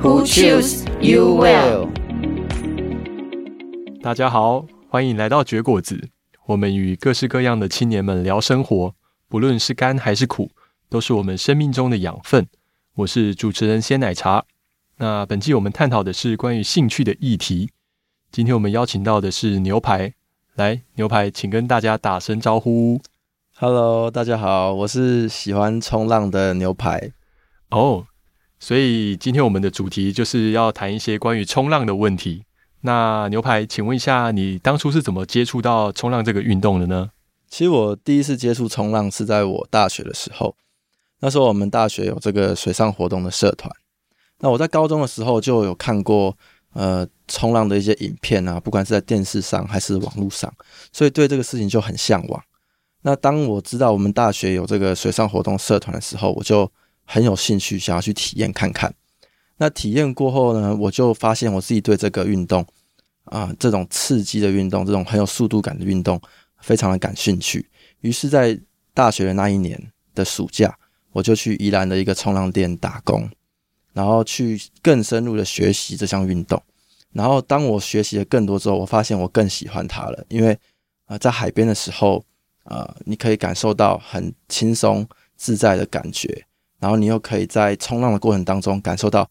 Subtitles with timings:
[0.00, 1.88] Who choose you well？
[4.00, 6.10] 大家好，欢迎来到绝果子。
[6.46, 8.94] 我们与各式各样的青年们聊生活，
[9.28, 10.52] 不论是甘还是苦，
[10.88, 12.46] 都是我们生命中的养分。
[12.94, 14.44] 我是主持人鲜奶茶。
[14.98, 17.70] 那本季我们探讨的是关于兴趣的议题。
[18.30, 20.14] 今天我们邀请到的是牛排，
[20.54, 23.00] 来，牛排，请跟大家打声招呼。
[23.56, 27.10] Hello，大家好，我是喜欢冲浪的牛排。
[27.70, 28.04] 哦，oh,
[28.60, 32.44] 所以今天我们的主题就是要谈一些关于冲浪的问题。
[32.82, 37.10] 那牛排，请问一下，你当初是怎么接触到冲浪这个运动的呢？
[37.48, 40.54] 其实我第一次接触冲浪是在我大学的时候，
[41.20, 43.74] 那时候我们大学有这个水上活动的社团。
[44.40, 46.36] 那我在高中的时候就有看过
[46.72, 50.52] 呃冲浪的一些影片啊，不管是在电视上还是网络上，
[50.92, 52.40] 所以对这个事情就很向往。
[53.02, 56.70] 那当我知道我们大学有这个水上活动社团的时候，我就
[57.10, 58.94] 很有兴趣想要去体验看看。
[59.56, 62.64] 那体验过后呢，我就发现我自己对这个运动
[63.24, 66.20] 啊，这种刺激的运动，这种很有速度感的运动，
[66.60, 67.66] 非常的感兴趣。
[68.02, 68.60] 于是，在
[68.92, 70.78] 大学的那一年的暑假，
[71.12, 73.28] 我就去宜兰的一个冲浪店打工，
[73.94, 76.62] 然后去更深入的学习这项运动。
[77.12, 80.56] 然后，当我学习的更多之后，我发现我更喜欢它了，因为
[81.06, 82.22] 啊，在海边的时候，
[82.64, 86.46] 啊，你可以感受到很轻松自在的感觉，
[86.78, 89.30] 然后你又可以在冲浪的过程当中感受到。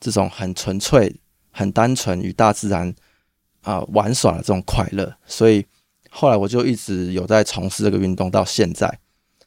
[0.00, 1.16] 这种很纯粹、
[1.50, 2.94] 很单纯与大自然
[3.62, 5.64] 啊玩耍的这种快乐，所以
[6.10, 8.98] 后来我就一直有在从事这个运动到现在。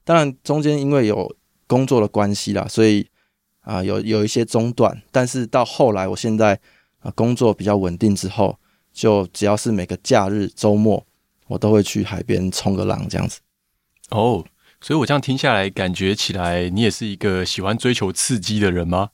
[0.03, 1.36] 当然中间因为有
[1.68, 3.07] 工作的关系啦，所以
[3.59, 5.00] 啊有有一些中断。
[5.12, 6.59] 但是到后来，我现在
[7.02, 8.57] 啊工作比较稳定之后，
[8.91, 11.06] 就只要是每个假日、周末，
[11.46, 13.41] 我都会去海边冲个浪这样子。
[14.09, 14.44] 哦，
[14.79, 19.09] 所以我这样听下来，感觉起来你也是一个喜欢追求刺激的人吗？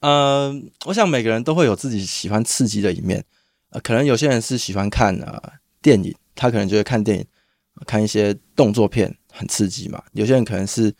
[0.00, 0.54] 呃，
[0.86, 3.24] 我想每个人都会有自己喜欢刺激的一面。
[3.70, 5.42] 呃，可能有些人是喜欢看呃
[5.82, 7.26] 电影，他可能就会看电影，
[7.86, 10.02] 看一些动作片很刺激嘛。
[10.12, 10.94] 有些人可能是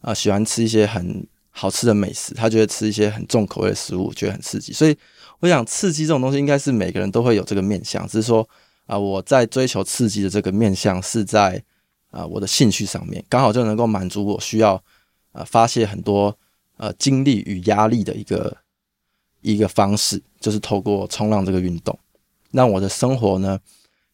[0.00, 4.72] 啊、喜欢吃一些很好吃的美食，他觉得吃一些很重口味的食物觉得很刺激。
[4.72, 4.96] 所以
[5.40, 8.48] 我想刺激这种东西应该是每个人都会有这个面向，只是说
[8.86, 11.62] 啊、我在追求刺激的这个面向是在
[12.10, 14.82] 啊、我的兴趣上面，刚好就能够满足我需要、
[15.32, 16.36] 呃、发泄很多。
[16.80, 18.56] 呃，精力与压力的一个
[19.40, 21.98] 一个方式，就是透过冲浪这个运动，
[22.52, 23.58] 让我的生活呢，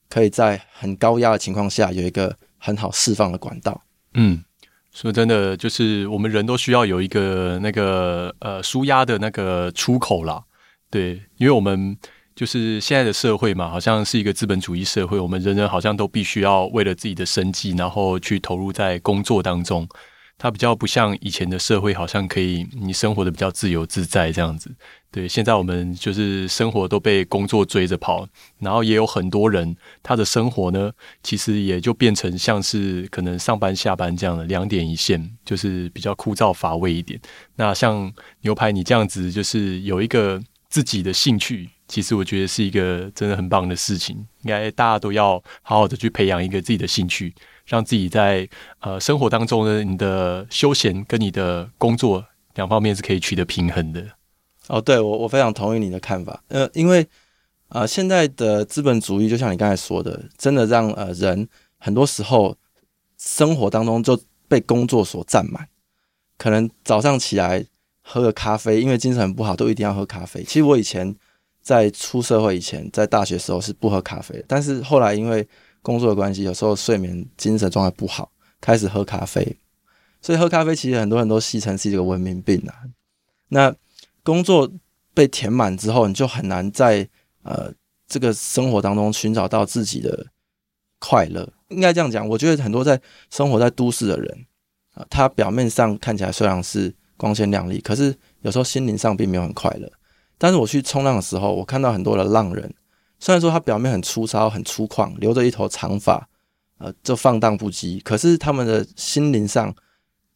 [0.08, 3.82] 可以在很高压的情况下有一个很好释放的管道。
[4.14, 4.42] 嗯，
[4.92, 10.42] 说真的，就是我们人都需要有一个那个呃舒压的那个出口啦。
[10.88, 11.94] 对，因为我们
[12.34, 19.88] 就是现在的社会嘛，好像是一个资本主义社会，我们人人好像都必须要为了自己的生计，然后去投入在工作当中。
[20.36, 24.68] 它比较不像以前的社会，好像可以你生活的比较自由自在这样子。
[25.12, 28.26] 对，现在我们就是生活都被工作追着跑，
[28.58, 30.90] 然后也有很多人他的生活呢，
[31.22, 37.18] 其实也就变成像是可能上班下班这样的两点一线，就是比较枯燥乏味一点。
[37.54, 44.16] 那像牛排你这样子，就是有一个自己的兴趣，其实我觉得是一个真的很棒的事情。
[44.42, 47.34] 应该大家都要好好的去培养一个自己的兴趣。
[47.66, 48.46] 让自己在
[48.80, 52.22] 呃生活当中呢，你的休闲跟你的工作
[52.56, 54.06] 两方面是可以取得平衡的。
[54.66, 56.42] 哦，对，我我非常同意你的看法。
[56.48, 57.06] 呃，因为、
[57.68, 62.54] 呃，现在的资本主义就像你刚才说的，真的让呃人很多时候
[63.16, 65.66] 生活当中就被工作所占满。
[66.36, 67.64] 可能早上起来
[68.02, 70.42] 喝个咖啡，因为精神不好，都一定要喝咖啡。
[70.42, 71.16] 其实我以前
[71.64, 75.48] 在出社会以前，在大学时候是不喝咖啡，但是后来因为
[75.80, 78.30] 工作的关系，有时候睡眠、精神状态不好，
[78.60, 79.56] 开始喝咖啡。
[80.20, 82.84] 所以喝咖啡其实很多人都戏称是一个文明病啊。
[83.48, 83.74] 那
[84.22, 84.70] 工作
[85.14, 87.08] 被填满之后，你就很难在
[87.42, 87.72] 呃
[88.06, 90.26] 这个生活当中寻找到自己的
[90.98, 91.50] 快乐。
[91.68, 93.00] 应该这样讲，我觉得很多在
[93.30, 94.46] 生活在都市的人
[94.92, 99.90] 啊，他表面上看起来虽然是光鲜亮丽，可是有时候心灵上并没有很快乐。
[100.38, 102.72] 但是我去冲浪的时候，我看到很多的浪人。
[103.20, 106.28] 虽然说他表面很粗糙、很粗犷，留着一头长发，
[106.78, 109.74] 呃，就放荡不羁，可是他们的心灵上、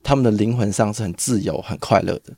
[0.03, 2.33] 他们的灵魂上是很自由、很快乐的。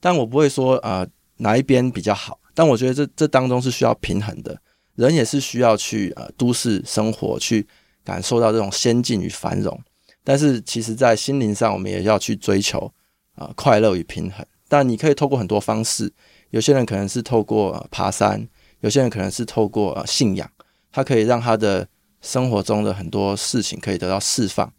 [0.00, 1.06] 但我不会说啊、
[1.36, 4.58] 哪一边比较好，但我觉得这这当中是需要平衡的，
[4.96, 7.64] 人也是需要去呃都市生活去
[8.02, 9.78] 感受到这种先进与繁荣，
[10.24, 12.92] 但是其实在心灵上我们也要去追求
[13.36, 14.44] 啊、快乐与平衡。
[14.68, 16.12] 但你可以透过很多方式，
[16.52, 18.46] 有些人可能是透过、爬山，
[18.80, 20.48] 有些人可能是透过、信仰，
[20.92, 21.88] 他可以让他的
[22.20, 24.70] 生活中的很多事情可以得到释放。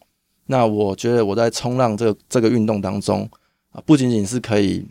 [0.46, 3.28] 那我觉得我在冲浪这个这个运动当中
[3.72, 4.86] 啊，不仅仅是可以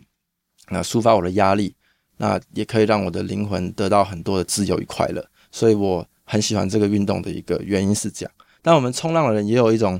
[0.65, 1.73] 啊抒发我的压力，
[2.17, 5.25] 那也可以让我的灵魂得到很多的自由与快乐。
[5.51, 8.31] 所以我很喜欢这个运动的一个原因是这样。
[8.61, 9.97] 但我们冲浪的人也有一种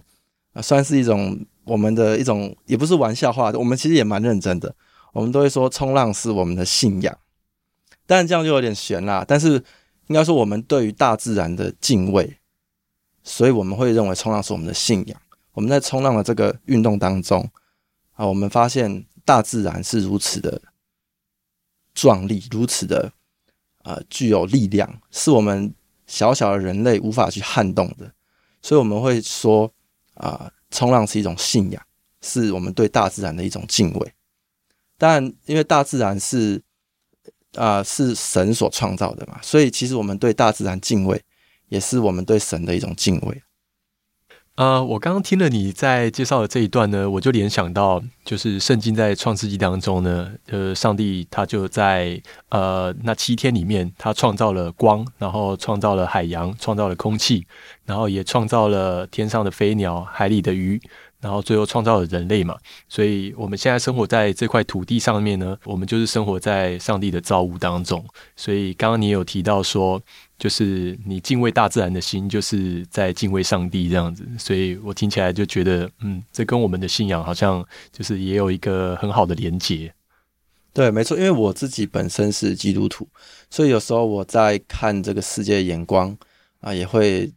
[0.52, 4.76] 啊，算是一种我们的一种，也不是玩笑话，我们其实也蛮认真的。
[5.14, 7.18] 我们都会说冲浪是我们的信仰，
[8.06, 9.24] 但这样就有点悬啦。
[9.26, 9.64] 但是
[10.08, 12.38] 应该说我们对于大自然的敬畏，
[13.24, 15.22] 所以我们会认为冲浪是我们的信仰。
[15.54, 17.48] 我们在冲浪的这个运动当中
[18.14, 20.60] 啊，我们发现大自然是如此的
[21.94, 23.14] 壮丽，如此的
[23.84, 25.74] 呃具有力量，是我们
[26.08, 28.12] 小小的人类无法去撼动的。
[28.64, 29.72] 所以我们会说
[30.16, 31.82] 啊，冲浪是一种信仰，
[32.22, 34.14] 是我们对大自然的一种敬畏。
[34.98, 36.62] 但因为大自然是
[37.56, 41.22] 啊是神所创造的嘛，所以其实我们对大自然敬畏，
[41.70, 43.42] 也是我们对神的一种敬畏。
[44.56, 57.48] 呃，我刚刚听了你在介绍的这一段呢，我就联想到，就是圣经在创世纪当中呢，呃，上帝他就在呃那七天里面，他创造了光，然后创造了海洋，创造了空气，
[57.86, 60.80] 然后也创造了天上的飞鸟、海里的鱼，
[61.24, 62.56] 然后最后创造了人类嘛。
[62.88, 68.06] 所以我们现在生活在这块土地上面呢，我们就是生活在上帝的造物当中。
[68.36, 70.00] 所以刚刚你有提到说。
[70.40, 79.94] 就是你敬畏大自然的心，就是在敬畏上帝这样子，所以我听起来就觉得，嗯，这跟我们的信仰好像就是也有一个很好的连结。
[80.74, 83.08] 对，没错，因为我自己本身是基督徒，
[83.50, 86.18] 所以有时候我在看这个世界的眼光
[86.60, 87.32] 啊，也会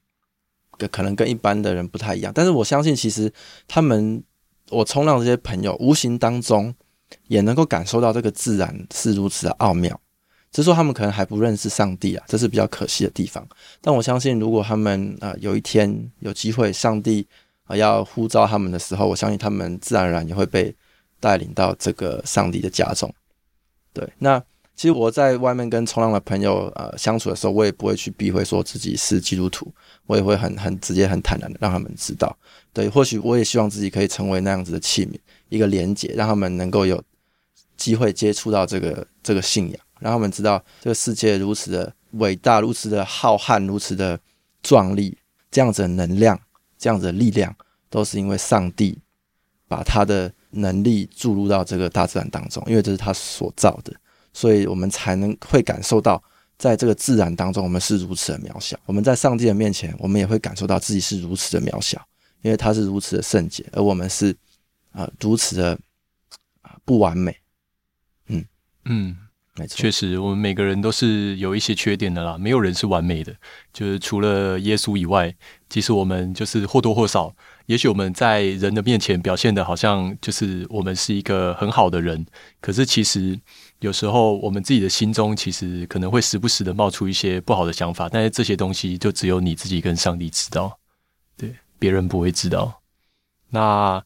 [0.93, 2.33] 可能跟一般的人不太一样。
[2.35, 3.33] 但是我相信，其实
[3.69, 4.23] 他们
[4.71, 6.75] 我冲浪这些朋友，无形当中
[7.29, 10.01] 也能够感受到这个自然是如此的奥妙。
[10.53, 13.47] 只是说他们可能还不认识上帝啊，这是比较可惜的地方。
[13.81, 17.27] 但我相信，如果他们啊、有一天有机会，上帝
[17.65, 20.75] 啊、要呼召他们的时候，我相信他们自然而然也会被
[21.21, 23.13] 带领到这个上帝的家中。
[23.93, 24.43] 对，那
[24.77, 29.73] 其实我在外面跟冲浪的朋友呃相处的时候，我也不会去避讳说自己是基督徒，
[30.07, 32.37] 我也会很很直接、很坦然的让他们知道。
[32.75, 35.19] 对，或许我也希望自己可以成为那样子的器皿，
[35.49, 37.03] 一个连结，让他们能够有
[37.77, 39.81] 机会接触到这个这个信仰。
[39.99, 44.21] 让他们知道这个世界如此的伟大，如此的浩瀚，如此的
[44.63, 45.17] 壮丽，
[45.51, 46.39] 这样子的能量，
[46.77, 47.57] 这样子的力量，
[47.89, 48.99] 都是因为上帝
[49.67, 53.91] 把他的能力注入到这个大自然当中，因为这是他所造的，
[54.37, 56.23] 所以我们才能会感受到，
[56.59, 58.79] 在这个自然当中，我们是如此的渺小。
[58.85, 61.99] 我们在上帝的面前，我们也会感受到自己是如此的渺小，
[62.43, 64.33] 因为他是如此的圣洁，而我们是
[64.93, 65.79] 啊、呃、如此的
[66.61, 67.35] 啊不完美。
[68.27, 68.45] 嗯
[68.85, 69.17] 嗯。
[69.59, 73.35] 没错，确实，我们每个人都是有一些缺点的啦，没有人是完美的。
[73.73, 75.35] 就是除了耶稣以外，
[75.71, 77.35] 其实我们就是或多或少，
[77.65, 82.27] 也许我们在人的面前表现的好像就是我们是一个很好的人，
[82.61, 83.41] 可是其实
[83.81, 90.79] 有时候我们自己的心中其实可能会时不时的冒出一些不好的想法，但是这些东西就只有你自己跟上帝知道，
[91.37, 92.83] 对，别人不会知道。
[93.51, 94.05] 那。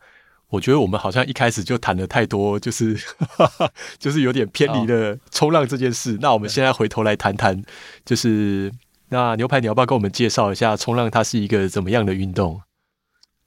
[0.50, 2.98] 我觉得我们好像一开始就谈了太多，就是
[4.00, 6.18] 就是有点偏离了冲浪这件事。
[6.20, 7.62] 那我们现在回头来谈谈，
[8.04, 8.72] 就是
[9.10, 12.60] 那牛排，你要不要跟我们介绍一下冲浪它是一个怎么样的运动？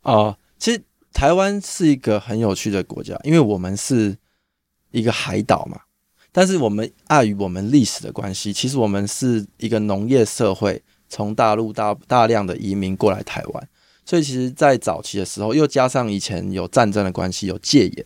[0.04, 4.18] 啊其实台湾是一个很有趣的国家，因为我们是
[4.92, 5.82] 一个海岛嘛。
[6.34, 13.70] 但是我们碍于我们历史的关系，其实我们是一个农业社会，从大陆大大量的移民过来台湾。
[14.04, 18.06] 所以其实，在早期的时候，又加上以前有战争的关系，有戒严，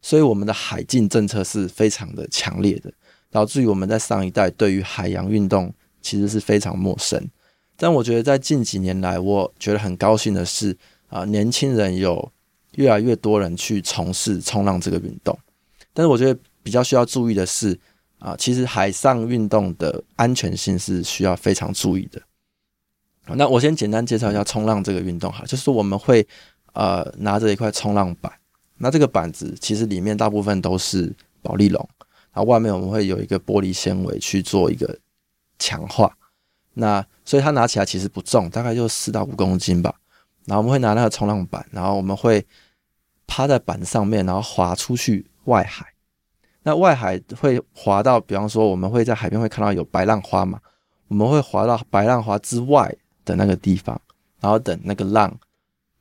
[0.00, 2.90] 所以我们的海禁政策是非常的强烈的，
[3.30, 7.28] 导致于我们在上一代对于海洋运动其实是非常陌生。
[7.76, 10.74] 但我觉得在近几年来，我觉得很高兴的是，
[11.08, 12.30] 啊，年轻人有
[12.76, 15.36] 越来越多人去从事冲浪这个运动。
[15.92, 17.78] 但是我觉得比较需要注意的是，
[18.18, 22.20] 啊，其实海上运动的安全性是需要非常注意的。
[23.36, 26.26] 那我先简单介绍一下冲浪这个运动哈，就是我们会
[26.72, 28.32] 呃拿着一块冲浪板，
[28.78, 31.88] 那这个板子其实里面大部分都是保丽龙，
[32.32, 34.98] 然后外面我们会有一个玻璃纤维去做一个
[35.58, 36.14] 强化，
[36.74, 39.94] 那所以它拿起来其实不重，大概就四到五公斤吧。
[40.44, 42.44] 然后我们会拿那个冲浪板，然后我们会
[43.26, 45.93] 趴在板上面，然后滑出去外海。
[46.64, 50.58] 那外海会滑到，比方说我们会在海边会看到有白浪花嘛，
[51.08, 52.92] 我们会滑到白浪花之外
[53.24, 54.00] 的那个地方，
[54.40, 55.38] 然后等那个浪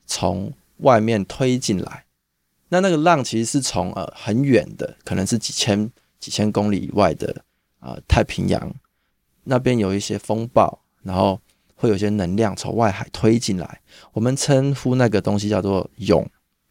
[0.05, 2.05] 从外面推进来。
[2.69, 7.43] 那那个浪其实是从呃很远的，可能是几千几千公里以外的
[7.79, 8.73] 啊、呃、太平洋
[9.43, 11.39] 那边有一些风暴，然后
[11.75, 13.81] 会有些能量从外海推进来。
[14.13, 16.25] 我们称呼那个东西叫做涌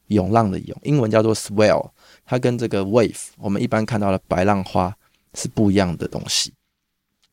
[0.09, 1.91] 涌浪的涌，英文叫做 swell。
[2.25, 4.95] 它跟这个 wave 我们一般看到的白浪花
[5.35, 6.53] 是不一样的东西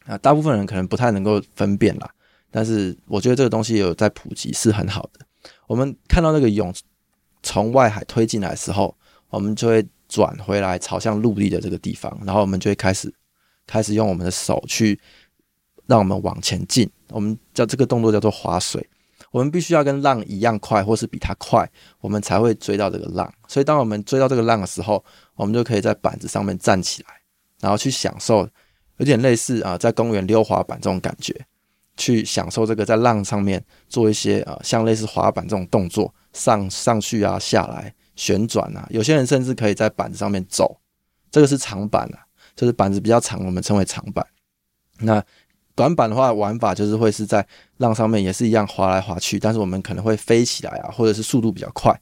[0.06, 2.10] 啊，大部分人可能不太能够分辨啦。
[2.52, 5.26] 但是我觉得这个东西有在普及是很好的。
[5.68, 6.74] 我们看到那个涌
[7.44, 8.96] 从外海推进来的时候，
[9.30, 13.14] 我们就会转回来朝向陆地的这个地方，然后我们就会开始
[13.68, 15.00] 开始用我们的手去
[15.86, 16.90] 让我们往前进。
[17.10, 18.86] 我们叫这个动作叫做划水。
[19.32, 21.70] 我们必须要跟浪一样快，或是比它快，
[22.00, 23.32] 我们才会追到这个浪。
[23.48, 25.04] 所以，当我们追到这个浪的时候，
[25.36, 27.10] 我们就可以在板子上面站起来，
[27.60, 28.48] 然后去享受，
[28.98, 31.46] 有点类似啊，在公园溜滑板这种感觉，
[31.98, 38.88] 去享受这个在浪上面做一些啊，像类似滑板这种动作，上上去啊，下来旋转啊。
[38.90, 40.80] 有些人甚至可以在板子上面走，
[41.30, 44.26] 这个是长板啊，就是板子比较长，我们称为长板。
[45.02, 45.24] 那
[45.80, 51.98] 短板的话，玩法就是会是在浪上面也是一样滑来滑去，但是我们可能会飞起来啊，或者是速度比较快。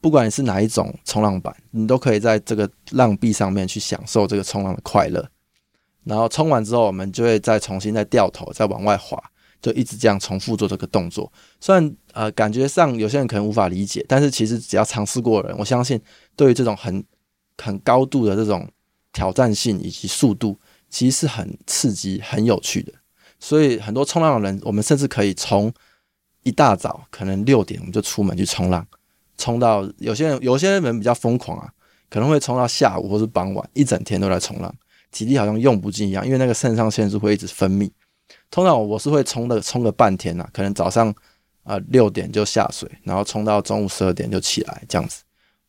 [0.00, 5.22] 不管你是哪一种冲浪板，你都可以在这个浪壁上面去享受这个冲浪的快乐。
[6.04, 9.22] 然后冲完之后，我们就会再重新再掉头，再往外滑，
[9.60, 11.30] 就一直这样重复做这个动作。
[11.60, 16.00] 虽然呃感觉上有些人可能无法理解，但是其实只要尝试过的人，我相信
[16.36, 17.04] 对于这种很
[17.58, 18.66] 很高度的这种
[19.12, 20.58] 挑战性以及速度。
[20.94, 22.92] 其实是很刺激、很有趣的，
[23.40, 25.72] 所以很多冲浪的人，我们甚至可以从
[26.44, 28.86] 一大早可能六点我们就出门去冲浪，
[29.36, 31.68] 冲到有些人有些人比较疯狂啊，
[32.08, 34.72] 可能会冲到下午或是傍晚，一整天都在冲浪，
[35.10, 37.90] 体力好像用不尽一样，因为那个肾上腺素会一直分泌。
[38.48, 41.12] 通常我是会冲的，冲个半天呐，可能早上
[41.64, 45.24] 啊六点就下水，然后冲到中午十二点就起来这样子。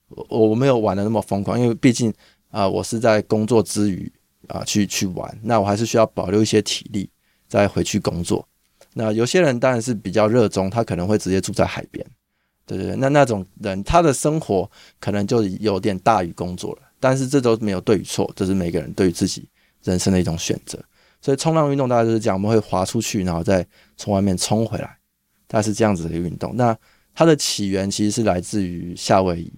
[0.09, 2.13] 我我没有玩的那么疯狂，因为毕竟
[2.51, 4.13] 啊我是在工作之余。
[4.49, 7.09] 啊，去去玩，那我还是需要保留一些体力，
[7.47, 8.47] 再回去工作。
[8.93, 12.05] 那有些人当然是比较热衷，他可能会直接住在海边，
[12.65, 12.95] 对对对。
[12.95, 14.69] 那那种人，他的生活
[15.01, 16.81] 可能就有点大于工作了。
[16.97, 19.49] 但是这都没有对与错，这是每个人对于自己
[19.83, 20.81] 人生的一种选择。
[21.21, 24.97] 所以冲浪运动大概就是讲，我们会滑出去，然后再从外面冲回来，
[25.45, 26.55] 大概是这样子的一个运动。
[26.55, 26.77] 那
[27.13, 29.51] 它的起源其实是来自于夏威夷。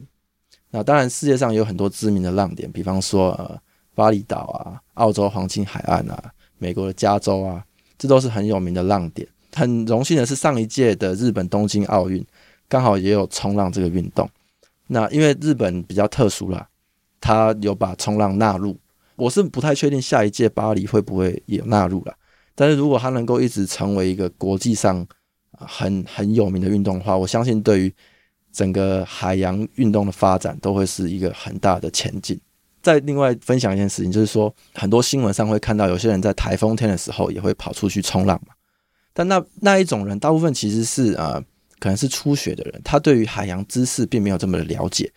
[0.71, 3.61] 那当然世界上有很多知名的浪点，比方说呃。
[3.97, 7.65] 巴厘岛啊，澳洲黄金海岸啊，美国的加州啊，
[7.97, 9.27] 这都是很有名的浪点。
[9.55, 12.23] 很荣幸的是，上一届的日本东京奥运
[12.69, 14.29] 刚好也有冲浪这个运动。
[14.85, 16.67] 那因为日本比较特殊啦，
[17.19, 18.77] 他有把冲浪纳入。
[19.15, 22.13] 我是不太确定下一届巴黎会不会也纳入了。
[22.53, 25.03] 但是如果它能够一直成为一个国际上
[25.53, 27.91] 很很有名的运动的话，我相信对于
[28.53, 32.39] 整个海洋运动的发展都会是一个很大的前进。
[32.87, 38.53] 再另外分享一件事情，就是说很多新闻上会看到有些人在台风天的时候也会跑出去冲浪嘛。
[39.13, 41.37] 但那那一种人，大部分其实是呃，
[41.79, 45.11] 可能是初学的人，他对于海洋知识并没有这么的了解。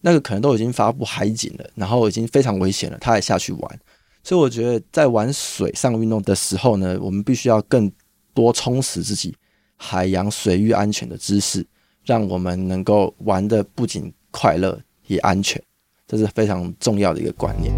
[0.00, 3.80] 那个可能都已经发布海警了，然后已经非常危险了，他还下去玩。
[4.22, 7.90] 所以我觉得在玩水上运动的时候呢，我们必须要更
[8.32, 9.34] 多充实自己
[9.76, 11.66] 海洋水域安全的知识，
[12.04, 15.60] 让我们能够玩的不仅快乐也安全。
[16.08, 17.70] 这是非常重要的一个观念。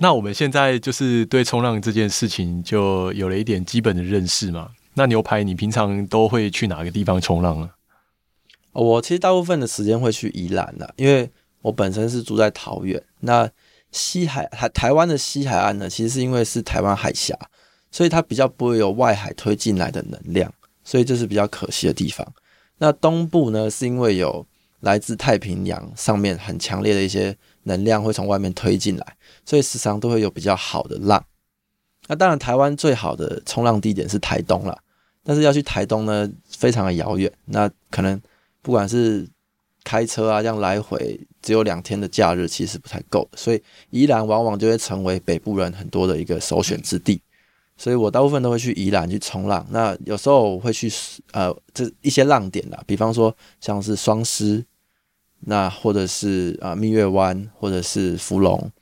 [0.00, 4.70] 那我们现在就是对冲浪这件事情就有了一点基本的认识嘛。
[4.98, 7.70] 那牛排，你平常都会去哪个地方冲浪啊？
[8.72, 11.30] 我其实大部分的时间会去宜兰的，因为
[11.62, 13.00] 我本身是住在桃园。
[13.20, 13.48] 那
[13.92, 17.38] 西海台台湾的西海岸呢，其实是因为是台湾海峡，
[17.92, 20.52] 所以它比较不会有外海推进来的能量，
[20.82, 22.26] 所以这是比较可惜的地方。
[22.78, 24.44] 那东部呢，是因为有
[24.80, 31.24] 来自太平洋上面很强烈的一些能量会从外面推进来，所以时常都会有比较好的浪。
[32.08, 34.76] 那当然，台湾最好的冲浪地点是台东了。
[35.28, 37.30] 但是要去台东呢，非常的遥远。
[37.44, 38.18] 那可能
[38.62, 39.28] 不管是
[39.84, 43.28] 开车啊，这样来回只有两天的假日，其实不太够。
[43.36, 47.20] 所以宜兰往往就会成为北部人很多的一个首选之地。
[47.76, 49.66] 所以我大部分都会去宜兰去冲浪。
[49.68, 50.90] 那有时候我会去
[51.32, 54.64] 呃这一些浪点啦，比方说像是双狮，
[55.40, 58.72] 那或者是啊、蜜月湾，或者是芙蓉。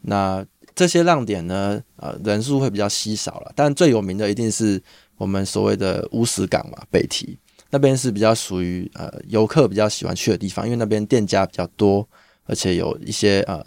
[0.00, 0.42] 那
[0.74, 4.82] 这些浪点呢，呃人数会比较稀少了，但最有名的一定是
[5.16, 7.38] 我们所谓的乌石港嘛，北堤
[7.70, 12.08] 那边是比较属于呃游客比较喜欢去的地方，因为那边店家比较多，
[12.46, 13.64] 而且有一些呃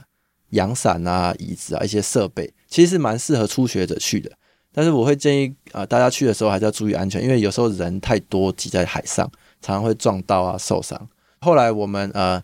[0.51, 4.32] 阳伞啊、椅子啊一些设备，其实是蛮适合初学者去的。
[4.72, 11.10] 但是我会建议啊、呃，大家去的时候还是要注意安全，因为有时候人太多挤在海上，常常会撞到啊受伤。
[11.42, 12.42] 后来我们呃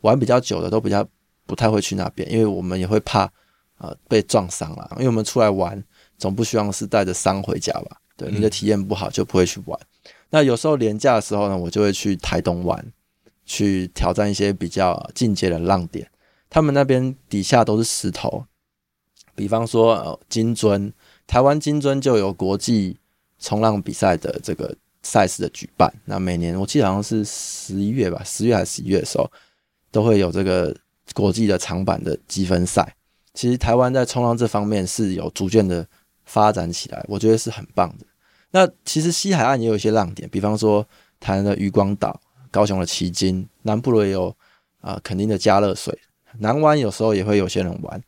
[0.00, 1.06] 玩比较久的都比较
[1.44, 3.30] 不太会去那边，因为我们也会怕
[3.78, 4.88] 呃被撞伤了。
[4.92, 5.82] 因为我们出来玩
[6.16, 7.96] 总不希望是带着伤回家吧？
[8.22, 9.78] 对，你的体验不好就不会去玩。
[9.80, 12.92] 嗯、那有时候廉价的时候呢，我就会去台东玩，
[13.44, 16.08] 去挑战一些比较进阶的浪点。
[16.48, 18.44] 他们那边底下都是石头，
[19.34, 20.92] 比方说呃金樽。
[21.26, 22.98] 台湾金樽就有国际
[23.38, 29.30] 冲浪比赛的这个赛事的举办，那每年我记得好像是十一月吧，十月还是十一月的时候，
[29.90, 30.76] 都会有这个
[31.14, 32.94] 国际的长板的积分赛。
[33.32, 35.86] 其实台湾在冲浪这方面是有逐渐的
[36.26, 38.04] 发展起来，我觉得是很棒的。
[38.52, 40.86] 那其实西海岸也有一些浪点，比方说
[41.18, 44.34] 台南的渔光岛、高雄的旗津、南部也有
[44.80, 45.98] 啊，垦丁的加乐水、
[46.38, 48.00] 南湾有时候也会有些人玩。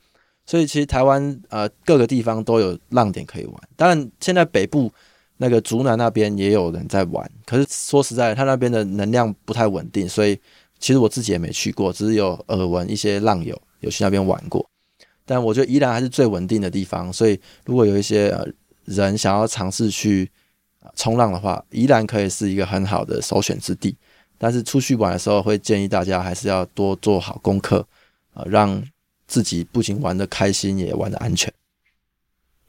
[0.46, 4.92] 所以其实台湾呃各个地方都有浪点可以玩，当然现在北部
[5.38, 10.38] 那个竹南那边也有人在玩，可是说实在的，他那边的能量不太稳定，所以
[10.78, 14.68] 其实我自己也没去过，只是有耳闻一些浪友有去那边玩过。
[15.24, 18.46] 但我觉得宜兰还是最稳定的地方，所以如果有一些呃
[18.84, 20.30] 人想要尝试去
[20.94, 23.96] 冲浪的话，宜兰可以是一个很好的首选之地。
[24.38, 27.86] 但是出去玩的时候，会建议大家还是要多做好功课，
[28.34, 28.82] 呃，让。
[29.26, 31.50] 自己不仅玩得开心，也玩得安全。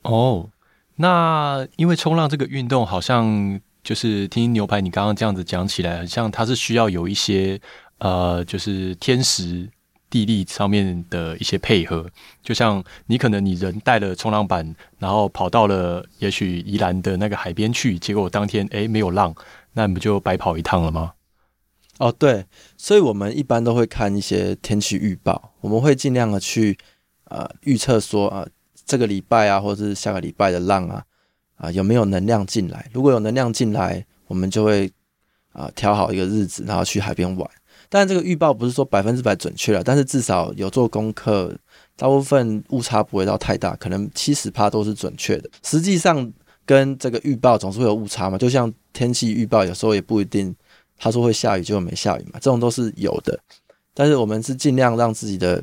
[0.03, 0.49] 哦，
[0.95, 7.59] 那因为冲浪这个运动，好像就是听牛排你刚刚这样子讲起来，很像它是需要有一些
[7.97, 9.69] 呃，就是天时
[10.09, 12.09] 地利上面的一些配合。
[12.41, 19.35] 就像你可能你人带了冲浪板，然后跑到了也许宜兰的那个海边去，结果当天诶没有浪，
[19.73, 21.13] 那你不就白跑一趟了吗？
[21.97, 22.45] 哦，对，
[22.77, 26.77] 所以我们一般都会看一些天气预报，我们会尽量的去
[27.29, 28.45] 呃预测说啊、
[28.85, 31.03] 这个礼拜啊，或者是下个礼拜的浪啊
[31.55, 32.89] 啊、有没有能量进来？
[32.91, 34.91] 如果有能量进来，我们就会
[35.53, 37.49] 啊、呃、好一个日子，然后去海边玩。
[37.95, 41.55] 但这个预报不是说百分之百准确了，但是至少有做功课，
[41.95, 45.49] 大部分误差不会到太大，可能七十趴都是准确的。
[45.63, 46.29] 实际上
[46.65, 50.53] 跟这个预报总是会有误差嘛，就像天气预报有时候也不一定。
[50.97, 53.37] 他说会下雨，就没下雨嘛，这种都是有的。
[53.93, 55.61] 但是我们是尽量让自己的、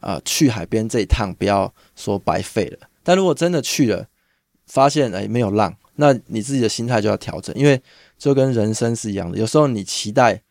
[0.00, 2.86] 呃、去海边这一趟不要说白费了。
[3.02, 4.06] 但如果真的去了，
[4.66, 7.80] 发现哎没有浪，那你自己的心态就要调整，因为
[8.18, 9.38] 就跟人生是一样的。
[9.38, 10.42] 有时候你期待、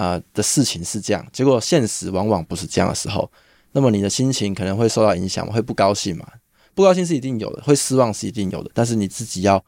[0.00, 3.30] 呃、的事情是这样，结果现实往往不是这样的时候，
[3.72, 6.26] 那么你的心情可能会受到影响，会不高兴嘛？
[6.74, 9.62] 不高兴是一定有的，会失望是一定有的，但是你自己要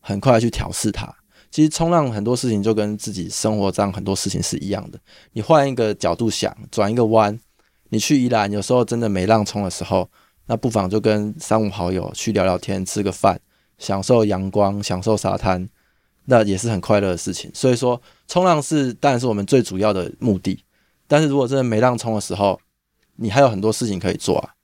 [0.00, 1.10] 很快去调试它。
[1.50, 5.00] 其实冲浪很多事情就跟自己生活上很多事情是一样的。
[5.32, 7.40] 你换一个角度想，转一个弯，
[7.88, 10.10] 你去宜兰，有时候真的没浪冲的时候，
[10.46, 13.40] 那不妨就跟三五好友去聊聊天，吃个饭，
[13.78, 15.66] 享受阳光，享受沙滩，
[16.30, 17.50] 那也是很快乐的事情。
[17.54, 20.62] 所以说，冲浪是当然是我们最主要的目的。
[21.06, 22.60] 但是如果真的没浪冲的时候，
[23.16, 24.54] 你还有很多事情可以做啊。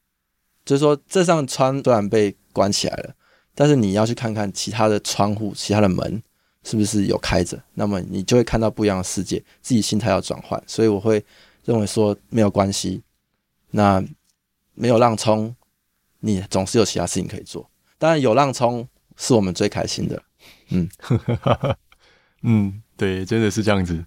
[0.65, 3.15] 就是说，这扇窗虽然被关起来了，
[3.55, 6.23] 但是你要去看看其他的窗户，其他的门。
[6.67, 7.63] 是不是有开着？
[7.75, 10.59] 那么你就会看到不一样的世界，自己心态要转换。
[10.67, 11.23] 所以我会
[11.67, 13.03] 认为说没有关系，
[13.73, 14.03] 那
[14.73, 15.55] 没有浪冲，
[16.21, 17.69] 你总是有其他事情可以做。
[17.99, 20.23] 当然有浪冲是我们最开心的。
[20.69, 20.89] 嗯，
[22.43, 24.05] 嗯，对，真的是这样子。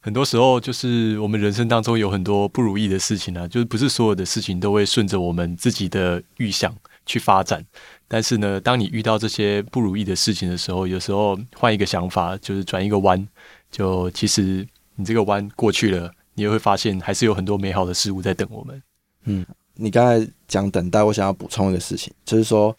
[0.00, 6.72] 很多时候就是我们人生当中有很多不如意的事情啊，就是不是所有的事情都会顺着我们自己的预想
[7.04, 7.64] 去发展。
[8.06, 13.26] 但是呢，当你遇到这些不如意的事情的时候，有时候换一个想法，就是转一个弯，
[13.68, 18.80] 就其实你这个弯过去了，你也会发现还是有很多美好的事物在等我们。
[19.24, 22.76] 嗯，你刚才讲等待，我想要补充一个事情，就是说，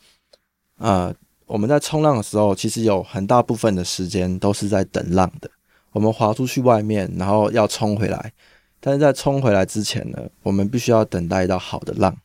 [0.77, 1.13] 呃，
[1.47, 5.49] 我们在冲浪的时候，其实有很大部分的时间都是在等浪的。
[5.91, 8.33] 我们划出去外面，然后要冲回来，
[8.79, 12.15] 但是在冲回来之前呢，我们必须要等待到好的浪。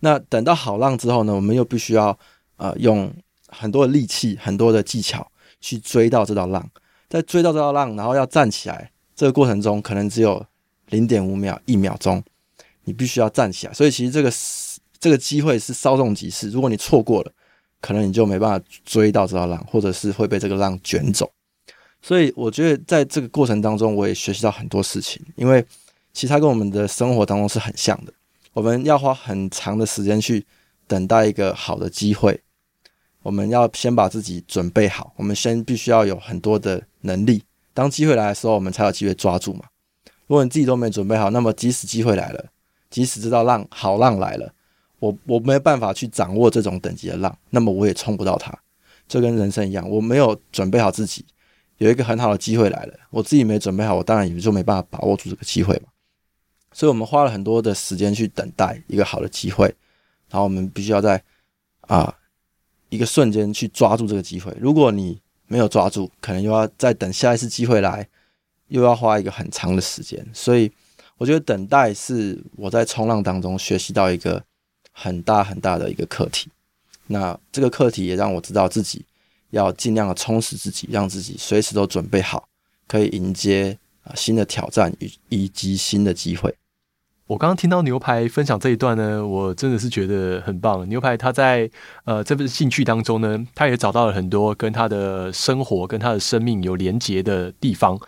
[0.00, 2.18] 那等到好浪之后呢，我们又必须要
[2.56, 3.12] 呃用
[3.48, 5.30] 很多的力气、很多的技巧
[5.60, 6.68] 去追到这道浪。
[7.08, 10.44] 在追到这道浪，然后要站起来，这个过程中可能只有
[10.88, 12.22] 零点五秒、一秒钟，
[12.84, 13.72] 你必须要站起来。
[13.74, 14.32] 所以其实这个
[14.98, 17.32] 这个机会是稍纵即逝，如果你错过了，
[17.80, 21.30] 可能你就没办法追到这道浪，或者是会被这个浪卷走。
[22.00, 25.64] 所以我觉得在这个过程当中，我也学习到很多事情，因为
[26.12, 28.12] 其实它跟我们的生活当中是很像的。
[28.52, 30.44] 我们要花很长的时间去
[30.86, 32.40] 等待一个好的机会，
[33.22, 37.42] 我们要先把自己准备好，我们先必须要有很多的能力，
[37.74, 39.64] 当机会来的时候，我们才有机会抓住嘛。
[40.26, 42.46] 如果你自己都没准备好，那么即使机会来了，
[42.90, 44.52] 即使知道浪好浪来了，
[44.98, 48.52] 我我没有办法去掌握这种等级的浪，那么我也冲不到它。
[49.06, 51.24] 就跟人生一样，我没有准备好自己。
[51.78, 55.88] 有一个很好的机会来了，我自己没准备好，我当然也就没办法把握住这个机会嘛。
[56.72, 59.66] 所以，我们花了很多的时间去等待一个好的机会，
[60.28, 61.22] 然后我们必须要在
[61.82, 62.14] 啊
[62.90, 64.54] 一个瞬间去抓住这个机会。
[64.60, 68.06] 如果你没有抓住，可能又要再等下一次机会来，
[68.66, 70.22] 又要花一个很长的时间。
[70.34, 70.70] 所以，
[71.16, 74.44] 我觉得等待是我在冲浪当中学习到一个
[75.00, 76.48] 很大很大的一个课题。
[77.06, 79.04] 那这个课题也让我知道自己。
[79.50, 82.46] 要尽量的充实自己，让自己随时都准备好，
[82.86, 86.54] 可以迎接啊新的挑战与以及新的机会。
[87.26, 90.86] 我刚刚听到牛排分享这一段呢，我真的是觉得很棒。
[90.90, 91.70] 牛排他在
[92.04, 97.98] 呃这份兴趣当中呢，他也找到了很多跟他的生活、跟他的生命有连结的地方。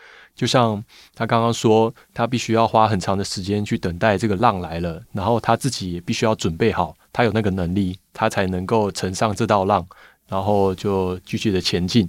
[0.41, 0.83] 就像
[1.15, 9.87] 他刚刚说，他必须要花很长的时间去等待这个浪来了，然后他自己也必须要准备好，他有那个能力，他才能够乘上这道浪。
[10.29, 12.09] 然后就继续的前进。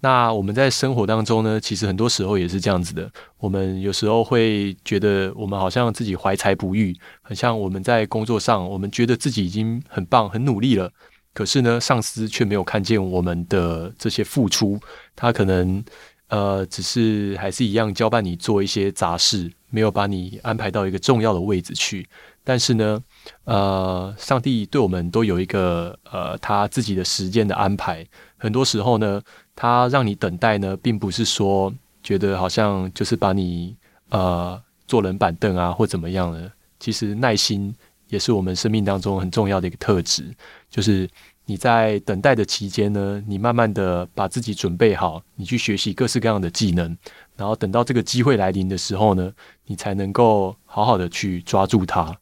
[0.00, 3.08] 那我们在生活当中呢，其实很多时候也是这样子的。
[3.36, 10.90] 我们有时候会觉得，我们好像自己怀才不遇，很像我们在工作上，我们觉得自己已经很棒、很努力了。
[11.34, 14.80] 可是呢，上司却没有看见我们的这些付出，
[15.14, 15.84] 他可能
[16.32, 22.08] 呃，只是还是一样交办你做一些杂事，没有把你安排到一个重要的位置去。
[22.42, 23.02] 但是呢，
[23.44, 28.06] 呃，上帝对我们都有一个呃他自己的时间的安排。
[28.38, 29.20] 很多时候呢，
[29.54, 31.70] 他让你等待呢，并不是说
[32.02, 33.76] 觉得好像就是把你
[34.08, 36.50] 呃坐冷板凳啊或怎么样的。
[36.80, 37.74] 其实耐心
[38.08, 40.24] 也是我们生命当中很重要的一个特质。
[40.70, 41.06] 就是
[41.44, 46.96] 你在等待的期间呢，你慢慢的把自己准备好，你去学习各式各样的技能，
[47.36, 49.32] 然后等到这个机会来临的时候呢，
[49.66, 52.16] 你才能够好好的去抓住它。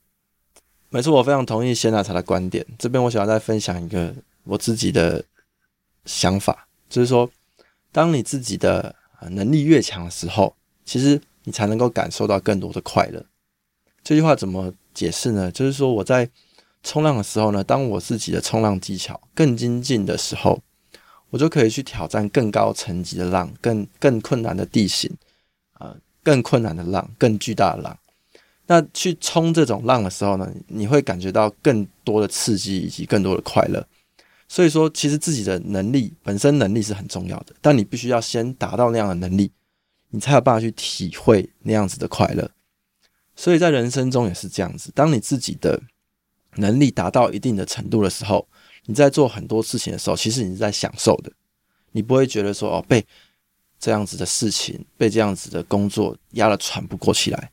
[0.89, 2.67] 没错，我非常同意鲜奶茶的观点。
[2.79, 5.25] 这边我想要再分享一个我自己的
[6.05, 7.31] 想法，就是说，
[7.93, 8.97] 当你自己的
[9.31, 13.25] 能力越强的时候，其实你才能够感受到更多的快乐。
[14.03, 15.53] 这句话怎么解释呢？
[15.53, 16.29] 就是说，我在
[16.83, 20.63] 冲浪的时候呢，当我自己的冲浪技巧更精进的时候，
[21.31, 25.11] 我就可以去挑战更高层级的浪，更更困难的地形，
[25.75, 27.99] 啊、呃，更困难的浪，更巨大的浪。
[28.67, 33.87] 那去冲这种浪的时候呢，你会感觉到更多的刺激以及更多的快乐。
[34.49, 39.53] 所以说，其实自己的能力本身能力是很重要的，但你必须要先达到那样的能力，
[40.09, 42.51] 你才有办法去体会那样子的快乐。
[43.37, 45.81] 所以在人生中也是这样子，当你自己的
[46.57, 48.47] 能力达到一定的程度的时候，
[48.87, 51.33] 你在做很多事情的时候，其实你是在享受的，
[51.93, 53.07] 你不会觉得说哦，被
[53.79, 57.51] 这样子的事情，被这样子的工作压得喘不过气来。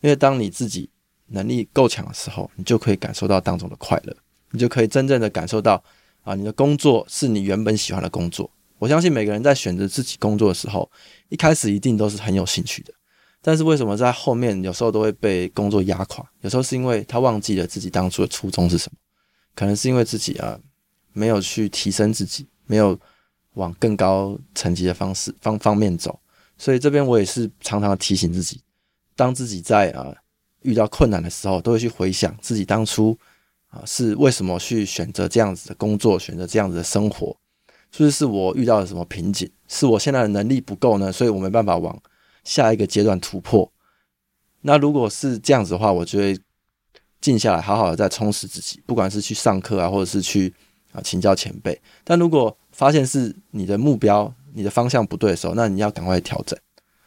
[0.00, 0.88] 因为当你自己
[1.26, 4.16] 能力够强的时候，你就可以感受到当中的快乐，
[4.52, 5.82] 你就可以真正的感受到
[6.22, 8.50] 啊，你的工作是你原本喜欢的工作。
[8.78, 10.88] 我相信每个人在选择自己工作的时候，
[11.28, 12.94] 一开始一定都是很有兴趣的，
[13.48, 16.22] 但是为什么在后面有时候都会被工作压垮？
[16.42, 18.98] 有时候是因为他忘记了自己当初的初衷是什么，
[19.54, 20.60] 可能是因为自己啊
[21.14, 22.94] 没有去提升自己，没有
[23.54, 26.20] 往更高层级的方式方方面走，
[26.58, 28.60] 所以这边我也是常常提醒自己。
[29.16, 30.14] 当自己在啊
[30.60, 33.16] 遇到困难的时候，都会去回想自己当初
[33.68, 37.34] 啊是为什么去选择这样子的工作，选择这样子的生活，
[37.92, 39.50] 是是我遇到了什么瓶颈？
[39.68, 41.10] 是我现在的能力不够呢？
[41.10, 41.98] 所以我没办法往
[42.44, 43.70] 下一个阶段突破。
[44.62, 46.38] 那如果是这样子的话，我就会
[47.20, 50.52] 静下来，好好的再充实自己，不管是去上课啊，或者是去
[50.92, 51.80] 啊请教前辈。
[52.04, 56.58] 但如果发现是你的目标、你的方向不对的时候，那你要赶快调整。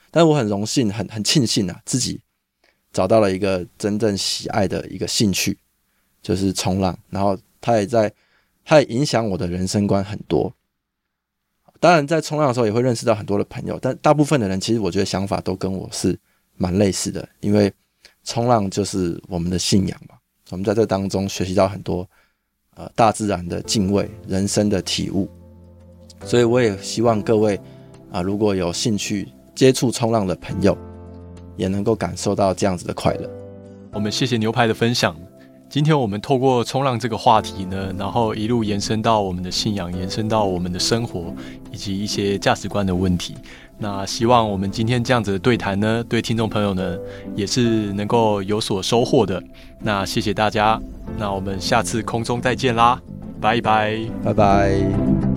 [0.09, 2.21] 但我很荣幸，很很庆幸啊，自己
[2.91, 5.57] 找到了一个真正喜爱的一个兴趣，
[6.21, 6.97] 就是冲浪。
[7.09, 8.13] 然后它也在，
[8.63, 10.53] 它也影响我的人生观很多。
[11.81, 16.17] 当然，在冲浪的时候也会认识到很多的朋友，但大部分的人其实我觉得想法都跟我是
[16.55, 17.73] 蛮类似的，因为
[18.23, 20.15] 冲浪就是我们的信仰嘛。
[20.51, 22.07] 我们在这当中学习到很多
[22.77, 25.29] 呃大自然的敬畏、人生的体悟。
[26.23, 27.59] 所以我也希望各位
[28.11, 29.27] 啊，如果有兴趣。
[29.53, 30.75] 接触冲浪的朋友，
[31.57, 33.29] 也能够感受到这样子的快乐。
[33.91, 35.15] 我们谢谢牛排的分享。
[35.71, 41.34] 今天我们透过冲浪这个话题呢，然后一路延伸到我们的信仰，延伸到我们的生活，
[41.71, 43.38] 以及一些价值观的问题。
[43.77, 46.97] 那希望我们今天这样子的对谈呢，对听众朋友呢，
[47.38, 49.41] 也是能够有所收获的。
[49.79, 50.77] 那谢谢大家，
[51.17, 53.01] 那我们下次空中再见啦，
[53.39, 55.30] 拜拜，拜拜。